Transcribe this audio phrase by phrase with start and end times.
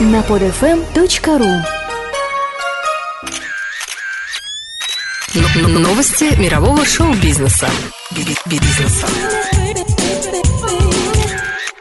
[0.00, 1.62] на podfm.ru
[5.78, 7.68] Новости мирового шоу-бизнеса.
[8.46, 9.06] Бизнеса.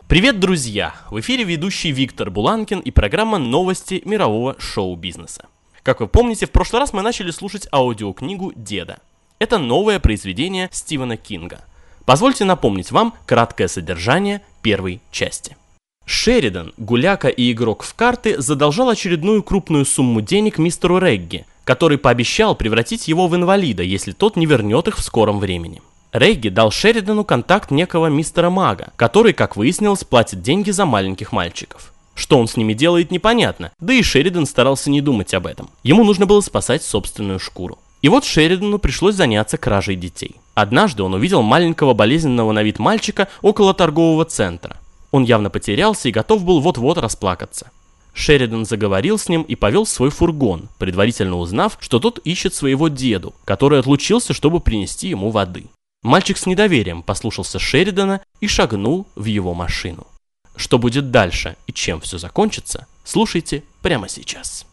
[0.08, 0.94] Привет, друзья!
[1.10, 5.48] В эфире ведущий Виктор Буланкин и программа «Новости мирового шоу-бизнеса».
[5.82, 9.00] Как вы помните, в прошлый раз мы начали слушать аудиокнигу «Деда».
[9.40, 11.62] Это новое произведение Стивена Кинга.
[12.06, 15.58] Позвольте напомнить вам краткое содержание первой части.
[16.06, 22.56] Шеридан, гуляка и игрок в карты, задолжал очередную крупную сумму денег мистеру Регги, который пообещал
[22.56, 25.82] превратить его в инвалида, если тот не вернет их в скором времени.
[26.12, 31.92] Регги дал Шеридану контакт некого мистера Мага, который, как выяснилось, платит деньги за маленьких мальчиков.
[32.14, 35.70] Что он с ними делает, непонятно, да и Шеридан старался не думать об этом.
[35.82, 37.80] Ему нужно было спасать собственную шкуру.
[38.04, 40.36] И вот Шеридану пришлось заняться кражей детей.
[40.54, 44.78] Однажды он увидел маленького болезненного на вид мальчика около торгового центра.
[45.14, 47.70] Он явно потерялся и готов был вот-вот расплакаться.
[48.16, 53.36] Шеридан заговорил с ним и повел свой фургон, предварительно узнав, что тот ищет своего деду,
[53.46, 55.66] который отлучился, чтобы принести ему воды.
[56.02, 60.08] Мальчик с недоверием послушался Шеридана и шагнул в его машину.
[60.56, 64.66] Что будет дальше и чем все закончится, слушайте прямо сейчас.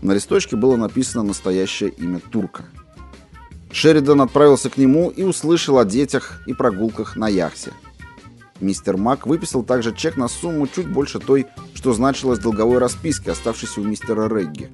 [0.00, 2.66] На листочке было написано настоящее имя турка–
[3.72, 7.72] Шеридан отправился к нему и услышал о детях и прогулках на яхте.
[8.60, 13.30] Мистер Мак выписал также чек на сумму чуть больше той, что значилось в долговой расписке,
[13.30, 14.70] оставшейся у мистера Регги.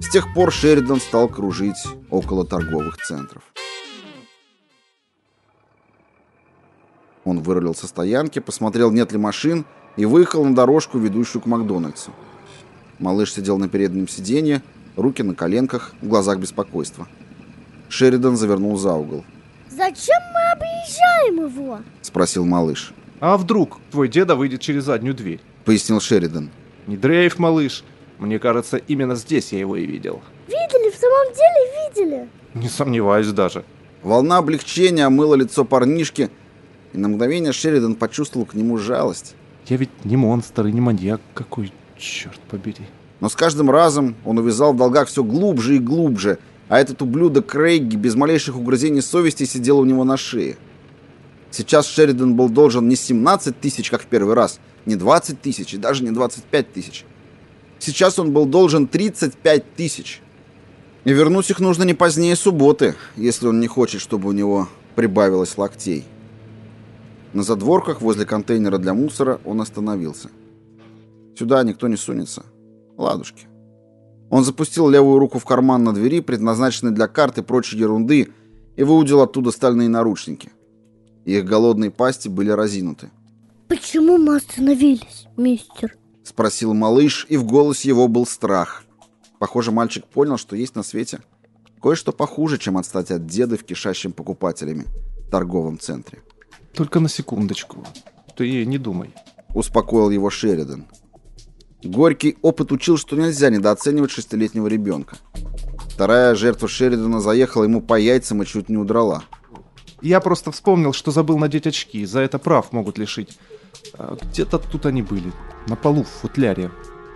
[0.00, 1.76] С тех пор Шеридан стал кружить
[2.08, 3.42] около торговых центров.
[7.24, 9.66] Он вырулил со стоянки, посмотрел, нет ли машин,
[9.98, 12.12] и выехал на дорожку, ведущую к Макдональдсу.
[12.98, 14.62] Малыш сидел на переднем сиденье,
[14.96, 17.06] руки на коленках, в глазах беспокойства.
[17.88, 19.24] Шеридан завернул за угол.
[19.70, 22.92] «Зачем мы объезжаем его?»– спросил малыш.
[23.20, 26.50] «А вдруг твой деда выйдет через заднюю дверь?»– пояснил Шеридан.
[26.86, 27.84] «Не дрейф, малыш.
[28.18, 30.20] Мне кажется, именно здесь я его и видел».
[30.46, 30.90] «Видели?
[30.90, 33.64] В самом деле видели?» «Не сомневаюсь даже».
[34.02, 36.30] Волна облегчения омыла лицо парнишки,
[36.92, 39.34] и на мгновение Шеридан почувствовал к нему жалость.
[39.66, 42.86] «Я ведь не монстр и не маньяк какой, черт побери».
[43.20, 47.46] Но с каждым разом он увязал в долгах все глубже и глубже– а этот ублюдок
[47.46, 50.56] Крейги без малейших угрызений совести сидел у него на шее.
[51.50, 55.78] Сейчас Шеридан был должен не 17 тысяч, как в первый раз, не 20 тысяч и
[55.78, 57.04] даже не 25 тысяч.
[57.78, 60.20] Сейчас он был должен 35 тысяч.
[61.04, 65.56] И вернуть их нужно не позднее субботы, если он не хочет, чтобы у него прибавилось
[65.56, 66.04] локтей.
[67.32, 70.28] На задворках возле контейнера для мусора он остановился.
[71.38, 72.44] Сюда никто не сунется.
[72.96, 73.46] Ладушки.
[74.30, 78.28] Он запустил левую руку в карман на двери, предназначенный для карт и прочей ерунды,
[78.76, 80.50] и выудил оттуда стальные наручники.
[81.24, 83.10] Их голодные пасти были разинуты.
[83.68, 88.84] «Почему мы остановились, мистер?»— спросил малыш, и в голосе его был страх.
[89.38, 91.20] Похоже, мальчик понял, что есть на свете
[91.80, 94.86] кое-что похуже, чем отстать от деда в кишащем покупателями
[95.30, 96.22] торговом центре.
[96.74, 97.84] «Только на секундочку.
[98.36, 99.14] Ты не думай»,—
[99.54, 100.86] успокоил его Шеридан.
[101.82, 105.16] Горький опыт учил, что нельзя недооценивать шестилетнего ребенка.
[105.90, 109.24] Вторая жертва Шеридана заехала ему по яйцам и чуть не удрала.
[110.00, 112.04] Я просто вспомнил, что забыл надеть очки.
[112.04, 113.38] За это прав могут лишить.
[113.94, 115.32] А где-то тут они были.
[115.66, 116.70] На полу в футляре.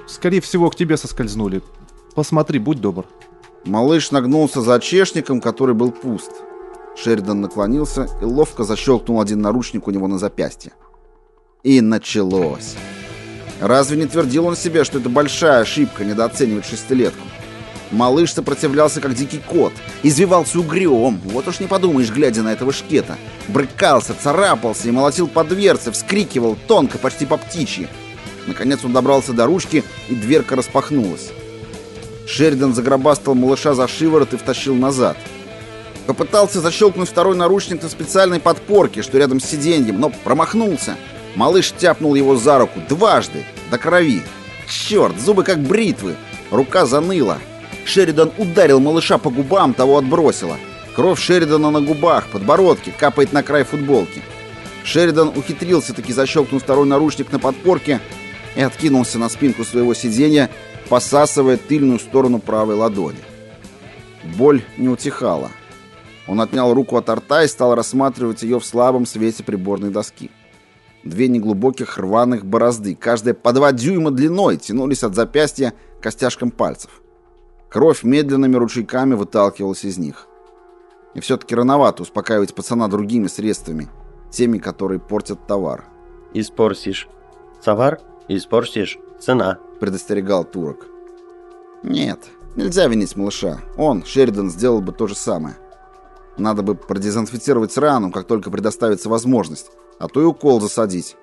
[0.06, 1.62] Скорее всего, к тебе соскользнули.
[2.14, 3.06] Посмотри, будь добр.
[3.64, 6.32] Малыш нагнулся за чешником, который был пуст.
[6.96, 10.72] Шеридан наклонился и ловко защелкнул один наручник у него на запястье.
[11.62, 12.76] И началось.
[13.62, 17.22] Разве не твердил он себе, что это большая ошибка недооценивать шестилетку?
[17.92, 23.16] Малыш сопротивлялся, как дикий кот, извивался угрём, вот уж не подумаешь, глядя на этого шкета.
[23.46, 27.86] Брыкался, царапался и молотил по дверце, вскрикивал тонко, почти по птичьи.
[28.48, 31.30] Наконец он добрался до ручки, и дверка распахнулась.
[32.26, 35.16] Шеридан загробастал малыша за шиворот и втащил назад.
[36.08, 40.96] Попытался защелкнуть второй наручник на специальной подпорке, что рядом с сиденьем, но промахнулся—
[41.34, 44.23] Малыш тяпнул его за руку дважды, до крови.
[44.69, 46.17] Черт, зубы как бритвы.
[46.50, 47.38] Рука заныла.
[47.84, 50.56] Шеридан ударил малыша по губам, того отбросило.
[50.94, 54.23] Кровь Шеридана на губах, подбородке, капает на край футболки.
[54.84, 58.00] Шеридан ухитрился таки защелкнуть второй наручник на подпорке
[58.56, 60.50] и откинулся на спинку своего сиденья,
[60.88, 63.20] посасывая тыльную сторону правой ладони.
[64.37, 65.50] Боль не утихала.
[66.26, 70.31] Он отнял руку от рта и стал рассматривать ее в слабом свете приборной доски.
[71.04, 77.02] Две неглубоких рваных борозды, каждая по два дюйма длиной, тянулись от запястья к костяшкам пальцев.
[77.69, 80.28] Кровь медленными ручейками выталкивалась из них.
[81.14, 83.88] И все-таки рановато успокаивать пацана другими средствами,
[84.31, 85.84] теми, которые портят товар.–
[86.34, 87.08] испортишь.
[87.64, 88.99] Товар– испортишь.
[89.20, 89.58] Цена.
[89.81, 90.87] предостерегал турок.
[91.82, 92.20] Нет,
[92.56, 93.60] нельзя винить малыша.
[93.76, 95.56] Он, Шеридан, сделал бы то же самое.
[96.38, 101.16] Надо бы продезинфицировать рану, как только предоставится возможность, а то и укол засадить.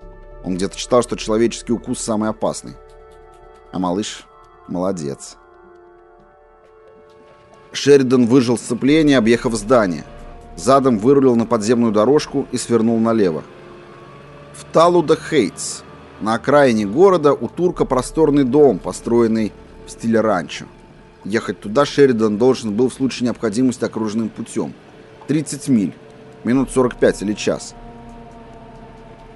[0.44, 2.74] Он где-то читал, что человеческий укус самый опасный.
[3.71, 4.25] А малыш
[4.68, 5.38] молодец.
[7.71, 10.06] Шеридан выжил сцепление, объехав здание.
[10.56, 13.44] Задом вырулил на подземную дорожку и свернул налево.
[14.54, 15.81] В Талуда Хейтс,
[16.19, 19.54] на окраине города, у турка просторный дом, построенный
[19.86, 20.66] в стиле ранчо.
[21.24, 24.74] Ехать туда Шеридан должен был в случае необходимости окружным путем.
[25.27, 25.94] 30 миль,
[26.44, 27.75] минут 45 или час.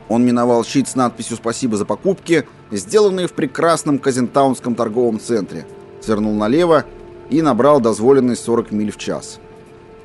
[0.10, 5.66] Он миновал щит с надписью «Спасибо за покупки», сделанные в прекрасном Казентаунском торговом центре,
[6.02, 6.86] свернул налево
[7.30, 9.40] и набрал дозволенный 40 миль в час.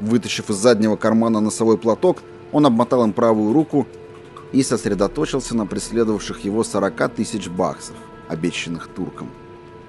[0.00, 2.18] Вытащив из заднего кармана носовой платок,
[2.52, 3.86] он обмотал им правую руку
[4.52, 7.96] и сосредоточился на преследовавших его 40 тысяч баксов,
[8.28, 9.28] обещанных туркам.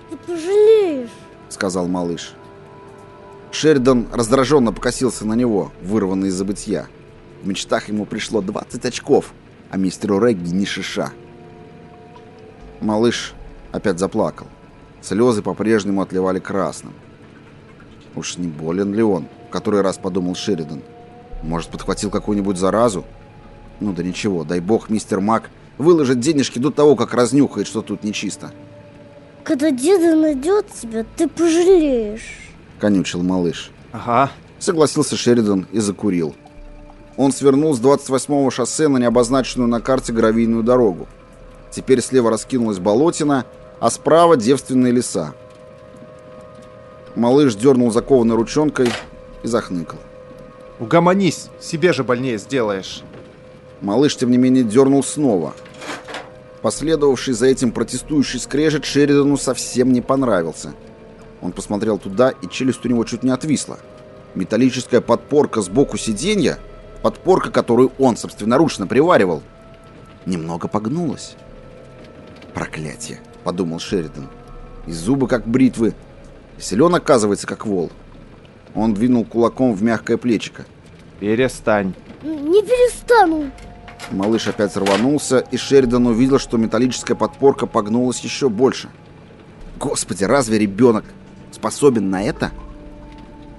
[0.10, 1.10] Ты пожалеешь.—
[1.50, 2.34] сказал малыш.
[3.52, 6.88] Шеридан раздраженно покосился на него, вырванный из забытья.
[7.42, 9.34] В мечтах ему пришло 20 очков,
[9.69, 11.12] а мистеру Регги ни шиша.
[12.81, 13.33] Малыш
[13.71, 14.48] опять заплакал.
[15.01, 16.94] Слезы по-прежнему отливали красным.
[18.16, 20.81] Уж не болен ли он, в который раз подумал Шеридан.
[21.44, 23.06] Может, подхватил какую-нибудь заразу?
[23.80, 28.04] Ну да ничего, дай бог мистер Мак выложит денежки до того, как разнюхает, что тут
[28.04, 28.51] нечисто.
[29.44, 32.51] Когда деда найдет тебя, ты пожалеешь.
[32.80, 33.72] Конючил малыш.
[33.92, 34.31] Ага.
[34.60, 36.36] Согласился Шеридан и закурил.
[37.19, 41.06] Он свернул с 28-го шоссе на необозначенную на карте гравийную дорогу.
[41.69, 43.44] Теперь слева раскинулась болотина,
[43.81, 45.33] а справа девственные леса.
[47.18, 48.89] Малыш дернул закованной ручонкой
[49.44, 50.00] и захныкал.
[50.80, 53.04] Угомонись, себе же больнее сделаешь.
[53.81, 55.54] Малыш, тем не менее, дернул снова.
[56.62, 60.74] Последовавший за этим протестующий скрежет Шеридану совсем не понравился.
[61.42, 63.77] Он посмотрел туда, и челюсть у него чуть не отвисла.
[64.36, 66.60] Металлическая подпорка сбоку сиденья,
[67.01, 69.44] подпорка, которую он собственноручно приваривал,
[70.25, 71.36] немного погнулась.
[72.54, 74.30] «Проклятие!»— подумал Шеридан.
[74.86, 75.94] «И зубы, как бритвы,
[76.57, 77.92] и силен, оказывается, как вол».
[78.75, 80.66] Он двинул кулаком в мягкое плечико.
[81.19, 81.94] Перестань.
[82.24, 83.51] Не перестану.
[84.12, 88.90] Малыш опять рванулся, и Шеридан увидел, что металлическая подпорка погнулась еще больше.
[89.78, 91.06] «Господи, разве ребенок
[91.51, 92.51] способен на это?»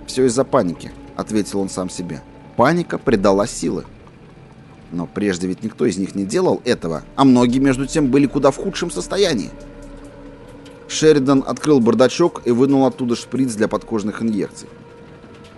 [0.06, 2.22] «Все из-за паники»,— ответил он сам себе.
[2.60, 3.86] «Паника придала силы».
[4.92, 8.50] Но прежде ведь никто из них не делал этого, а многие, между тем, были куда
[8.50, 9.48] в худшем состоянии.
[10.86, 14.68] Шеридан открыл бардачок и вынул оттуда шприц для подкожных инъекций.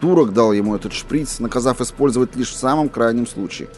[0.00, 3.69] Турок дал ему этот шприц, наказав использовать лишь в самом крайнем случае.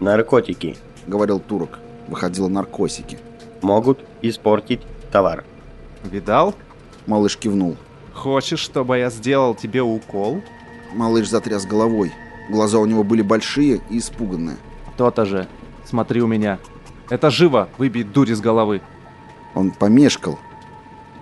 [0.00, 0.76] Наркотики—
[1.06, 1.78] говорил турок.
[2.08, 3.20] Выходило наркосики.
[3.62, 4.80] могут испортить
[5.12, 5.44] товар.
[6.02, 6.56] Видал?
[7.06, 7.76] Малыш кивнул.
[8.14, 10.42] Хочешь, чтобы я сделал тебе укол?
[10.94, 12.12] Малыш затряс головой.
[12.48, 14.56] Глаза у него были большие и испуганные.
[14.96, 15.48] То-то же.
[15.84, 16.58] Смотри у меня.
[17.10, 18.82] Это живо, выбей дурь из головы.
[19.54, 20.38] Он помешкал.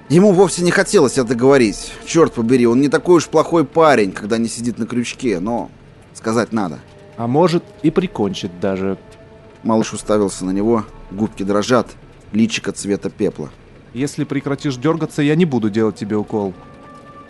[0.09, 1.93] Ему вовсе не хотелось это говорить.
[2.07, 5.71] Черт побери, он не такой уж плохой парень, когда не сидит на крючке, но
[6.13, 6.81] сказать надо.
[7.17, 8.99] А может и прикончит даже.
[9.63, 11.89] Малыш уставился на него, губки дрожат,
[12.33, 13.51] личико цвета пепла.
[13.95, 16.53] Если прекратишь дергаться, я не буду делать тебе укол.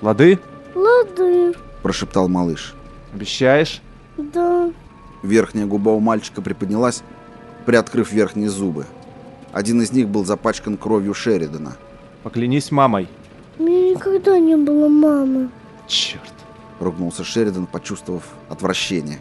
[0.01, 0.41] Лады?
[0.75, 1.55] Лады.
[1.85, 2.75] Прошептал малыш.
[3.13, 3.83] Обещаешь?
[4.17, 4.73] Да.
[5.23, 7.03] Верхняя губа у мальчика приподнялась,
[7.67, 8.87] приоткрыв верхние зубы.
[9.53, 11.77] Один из них был запачкан кровью Шеридана.
[12.23, 13.07] Поклянись мамой.
[13.59, 15.51] У меня никогда не было мамы.
[15.87, 16.33] Черт.
[16.81, 19.19] Ругнулся Шеридан, почувствовав отвращение.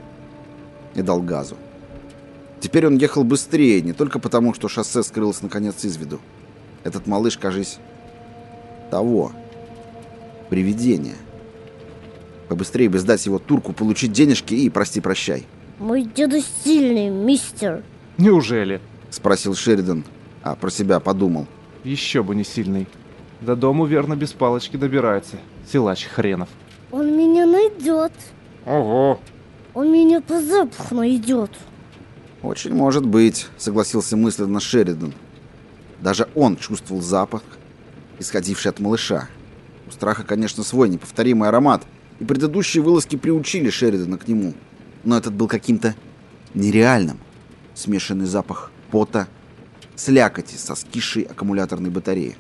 [0.96, 1.58] И дал газу.
[2.62, 6.22] Теперь он ехал быстрее, не только потому, что шоссе скрылось наконец из виду.
[6.86, 7.80] Этот малыш, кажись,
[8.90, 9.34] того.
[10.50, 11.16] Привидение.
[12.54, 15.48] Побыстрее бы сдать его турку, получить денежки и прости-прощай.
[15.80, 17.82] Мой деда сильный, мистер.
[18.20, 18.80] Неужели?
[19.10, 20.04] Спросил Шеридан,
[20.44, 21.48] а про себя подумал.
[21.84, 22.86] Еще бы не сильный.
[23.42, 25.38] До дому верно без палочки добирается.
[25.68, 26.48] Силач хренов.
[26.92, 28.14] Он меня найдет.
[28.68, 29.20] Ого.
[29.74, 31.50] Он меня по запаху найдет.
[32.44, 35.16] Очень может быть, согласился мысленно Шеридан.
[36.02, 37.42] Даже он чувствовал запах,
[38.20, 39.28] исходивший от малыша.
[39.88, 41.82] У страха, конечно, свой неповторимый аромат,
[42.24, 44.54] и предыдущие вылазки приучили Шеридана к нему.
[45.04, 45.94] Но этот был каким-то
[46.54, 47.20] нереальным.
[47.74, 49.28] Смешанный запах пота,
[49.98, 52.38] слякоти со скисшей аккумуляторной батареи.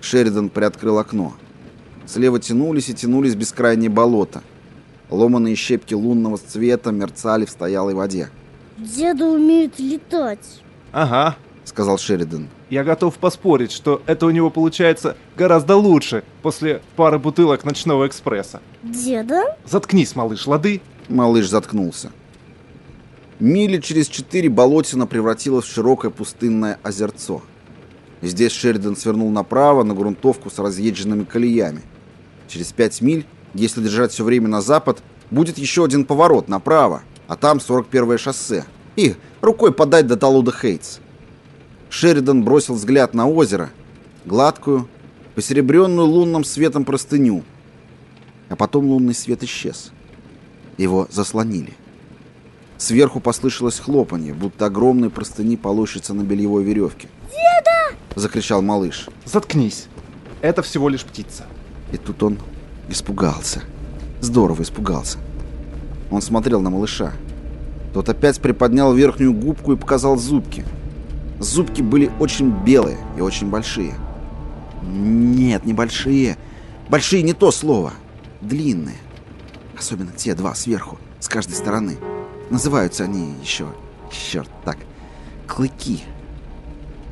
[0.00, 1.34] Шеридан приоткрыл окно.
[2.06, 4.42] Слева тянулись и тянулись бескрайние болота.
[5.10, 8.30] Ломаные щепки лунного цвета мерцали в стоялой воде.
[8.78, 10.62] Деда умеет летать.
[10.92, 12.48] Ага, сказал Шеридан.
[12.70, 18.60] я готов поспорить, что это у него получается гораздо лучше после пары бутылок ночного экспресса.
[18.82, 19.56] Деда?
[19.64, 20.80] Заткнись, малыш, лады?
[21.08, 22.10] Малыш заткнулся.
[23.38, 27.42] Мили через четыре болотина превратилась в широкое пустынное озерцо.
[28.20, 31.82] Здесь Шеридан свернул направо на грунтовку с разъезженными колеями.
[32.46, 37.36] Через пять миль, если держать все время на запад, будет еще один поворот направо, а
[37.36, 38.64] там 41-е шоссе.
[38.94, 40.98] И рукой подать до Талуда Хейтс.
[41.92, 43.68] Шеридан бросил взгляд на озеро,
[44.24, 44.88] гладкую,
[45.34, 47.44] посеребренную лунным светом простыню.
[48.48, 49.92] А потом лунный свет исчез.
[50.78, 51.74] Его заслонили.
[52.78, 57.08] Сверху послышалось хлопанье, будто огромные простыни полощутся на бельевой веревке.
[57.30, 59.10] «Деда!»— закричал малыш.
[59.26, 59.88] Заткнись.
[60.40, 61.44] Это всего лишь птица.
[61.92, 62.38] И тут он
[62.88, 63.62] испугался.
[64.22, 65.18] Здорово испугался.
[66.10, 67.12] Он смотрел на малыша.
[67.92, 70.64] Тот опять приподнял верхнюю губку и показал зубки.
[71.40, 73.94] Зубки были очень белые и очень большие.
[74.82, 76.36] Нет, не большие.
[76.88, 77.92] Большие не то слово.
[78.40, 78.96] Длинные.
[79.78, 81.96] Особенно те два сверху, с каждой стороны.
[82.50, 83.66] Называются они еще...
[84.10, 84.76] Черт, так.
[85.46, 86.02] Клыки.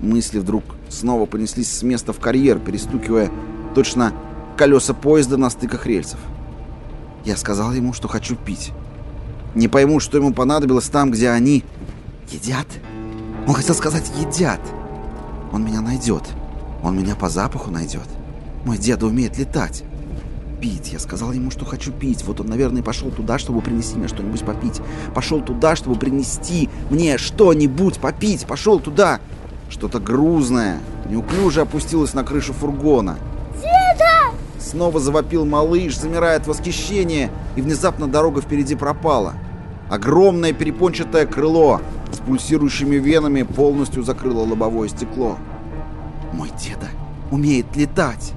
[0.00, 3.30] Мысли вдруг снова понеслись с места в карьер, перестукивая
[3.74, 4.12] точно
[4.56, 6.20] колеса поезда на стыках рельсов.
[7.24, 8.72] Я сказал ему, что хочу пить.
[9.54, 11.64] Не пойму, что ему понадобилось там, где они
[12.30, 12.66] едят.
[13.46, 14.60] Он хотел сказать «едят».
[15.52, 16.22] Он меня найдет.
[16.82, 18.06] Он меня по запаху найдет.
[18.64, 19.84] Мой деда умеет летать.
[20.60, 20.92] Пить.
[20.92, 22.24] Я сказал ему, что хочу пить.
[22.24, 24.80] Вот он, наверное, пошел туда, чтобы принести мне что-нибудь попить.
[25.14, 28.46] Пошел туда, чтобы принести мне что-нибудь попить.
[28.46, 29.20] Пошел туда.
[29.70, 33.18] Что-то грузное, неуклюже опустилось на крышу фургона.
[33.54, 39.34] «Деда!» Снова завопил малыш, замирая от восхищения, и внезапно дорога впереди пропала.
[39.90, 41.80] Огромное перепончатое крыло
[42.12, 45.36] с пульсирующими венами полностью закрыло лобовое стекло.
[46.32, 46.86] «Мой деда
[47.32, 48.32] умеет летать!»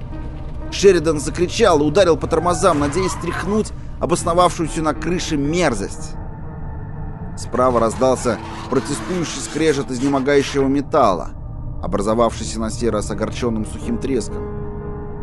[0.72, 6.14] Шеридан закричал и ударил по тормозам, надеясь стряхнуть обосновавшуюся на крыше мерзость.
[7.36, 11.30] Справа раздался протестующий скрежет изнемогающего металла,
[11.84, 14.42] образовавшийся на сей раз огорченным сухим треском.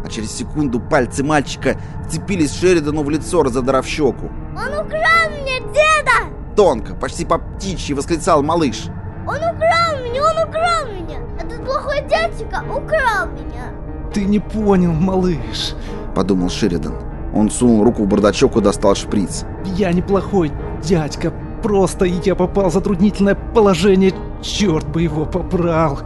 [0.05, 4.31] А через секунду пальцы мальчика вцепились Шеридану в лицо, разодрав щеку.
[4.55, 5.40] Он украл
[5.73, 6.33] деда!
[6.55, 8.85] Тонко, почти по птичьи восклицал малыш.
[9.27, 11.19] Он украл меня, он украл меня!
[11.39, 13.71] Этот плохой дядька украл меня!
[14.13, 15.73] Ты не понял, малыш.
[16.15, 16.95] Подумал Шеридан.
[17.33, 19.45] Он сунул руку в бардачок и достал шприц.
[19.77, 20.51] Я неплохой
[20.83, 21.33] дядька.
[21.63, 24.13] Просто я попал в затруднительное положение.
[24.41, 25.99] Черт бы его побрал.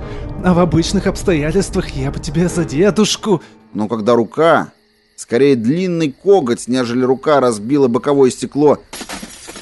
[0.44, 3.42] А в обычных обстоятельствах я бы тебя за дедушку...
[3.74, 4.70] Но когда рука,
[5.16, 8.78] скорее длинный коготь, нежели рука, разбила боковое стекло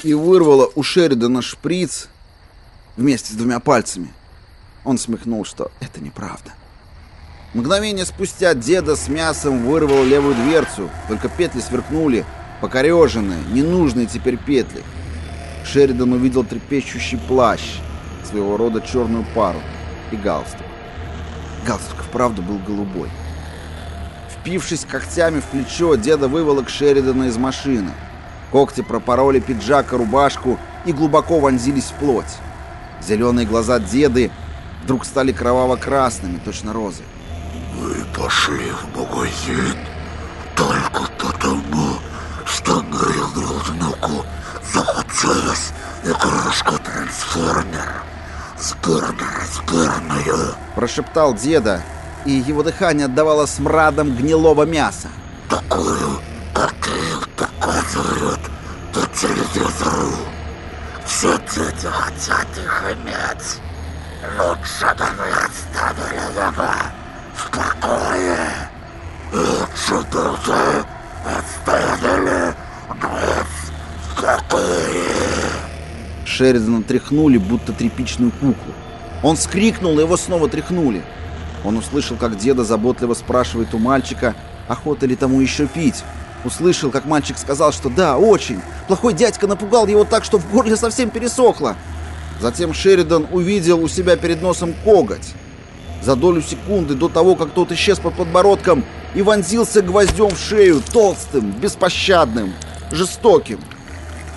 [0.04, 2.08] и вырвала у Шеридана шприц
[2.96, 4.12] вместе с двумя пальцами,
[4.84, 6.52] он смехнул, что это неправда.
[7.54, 12.26] Мгновение спустя деда с мясом вырвал левую дверцу, только петли сверкнули,
[12.60, 14.82] покореженные, ненужные теперь петли.
[15.64, 17.78] Шеридан увидел трепещущий плащ,
[18.28, 19.60] своего рода черную пару,
[20.10, 20.66] и галстук.
[21.66, 23.08] Галстук вправду был голубой.
[24.28, 27.92] Впившись когтями в плечо, деда выволок Шеридана из машины.
[28.54, 32.38] Когти пропороли пиджак и рубашку и глубоко вонзились в плоть.
[33.02, 34.30] Зеленые глаза деды
[34.84, 37.02] вдруг стали кроваво-красными, точно розы.
[37.76, 39.76] Вы пошли в магазин
[40.54, 41.96] только потому,
[42.44, 44.24] что моему внуку
[44.72, 45.72] захотелось
[46.04, 48.04] игрушку-трансформер.
[48.56, 50.54] Сборно-разборную.
[50.76, 51.82] Прошептал деда,
[52.24, 55.08] и его дыхание отдавало смрадом гнилого мяса.
[55.50, 56.20] Такую,
[61.06, 63.60] Все дети хотят их иметь.
[64.36, 66.64] Лучше бы мы оставили его
[67.34, 68.48] в покое.
[69.32, 70.84] Лучше бы вы
[71.24, 72.54] оставили
[73.00, 73.46] нас
[74.08, 75.04] в покое.
[76.24, 78.74] Шеридана тряхнули, будто тряпичную куклу.
[79.22, 81.04] Он вскрикнул, и его снова тряхнули.
[81.64, 84.34] Он услышал, как деда заботливо спрашивает у мальчика,
[84.66, 86.02] охота ли тому еще пить.
[86.44, 88.60] Услышал, как мальчик сказал, что да, очень.
[88.86, 91.76] Плохой дядька напугал его так, что в горле совсем пересохло.
[92.40, 95.32] Затем Шеридан увидел у себя перед носом коготь.
[96.02, 98.84] За долю секунды до того, как тот исчез под подбородком
[99.14, 102.52] и вонзился гвоздем в шею, толстым, беспощадным,
[102.90, 103.60] жестоким.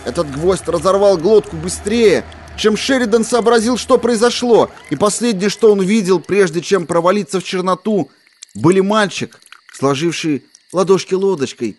[0.05, 2.23] Этот гвоздь разорвал глотку быстрее,
[2.57, 8.09] чем Шеридан сообразил, что произошло, и последнее, что он видел, прежде чем провалиться в черноту,
[8.55, 9.39] были мальчик,
[9.73, 11.77] сложивший ладошки лодочкой,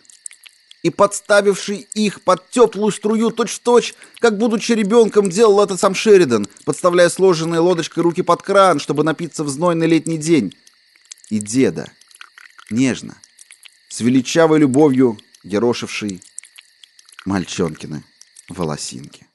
[0.83, 7.09] и подставивший их под теплую струю точь-в-точь, как будучи ребенком делал это сам Шеридан, подставляя
[7.09, 10.55] сложенные лодочкой руки под кран, чтобы напиться в знойный летний день.
[11.31, 11.91] И деда,
[12.71, 13.17] нежно,
[13.89, 16.23] с величавой любовью ерошивший
[17.25, 18.05] мальчонкины
[18.49, 19.27] волосинки.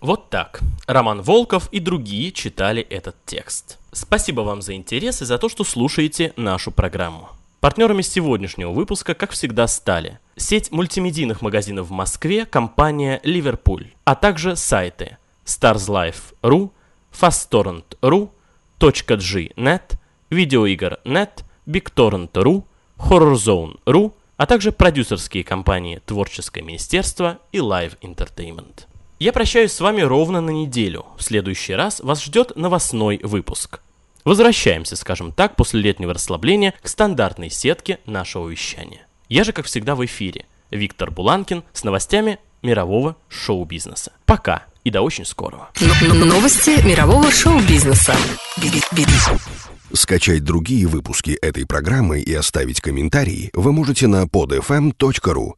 [0.00, 0.60] Вот так.
[0.86, 3.78] Роман Волков и другие читали этот текст.
[3.92, 7.28] Спасибо вам за интерес и за то, что слушаете нашу программу.
[7.60, 14.56] Партнерами сегодняшнего выпуска, как всегда, стали сеть мультимедийных магазинов в Москве, компания «Ливерпуль», а также
[14.56, 16.70] сайты starslife.ru,
[17.12, 18.30] fasttorrent.ru,
[18.80, 19.82] .g.net,
[20.30, 21.30] видеоигр.net,
[21.66, 22.64] BigTorrent.ru,
[22.98, 28.86] HorrorZone.ru, а также продюсерские компании «Творческое министерство» и Live Entertainment.
[29.18, 31.06] Я прощаюсь с вами ровно на неделю.
[31.16, 33.80] В следующий раз вас ждет новостной выпуск.
[34.24, 39.07] Возвращаемся, скажем так, после летнего расслабления к стандартной сетке нашего вещания.
[39.28, 40.46] Я же, как всегда, в эфире.
[40.70, 44.12] Виктор Буланкин с новостями мирового шоу-бизнеса.
[44.26, 45.68] Пока и до очень скорого.
[46.00, 48.16] Новости мирового шоу-бизнеса.
[48.56, 49.06] Би- би- би-
[49.94, 55.52] Скачать другие выпуски этой программы и оставить комментарии вы можете на podfm.ru.